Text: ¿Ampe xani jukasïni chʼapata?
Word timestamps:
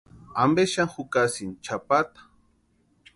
¿Ampe 0.43 0.63
xani 0.73 0.91
jukasïni 0.93 1.59
chʼapata? 1.63 2.19